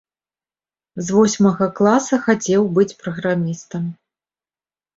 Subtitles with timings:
[1.09, 3.83] З восьмага класа хацеў быць праграмістам.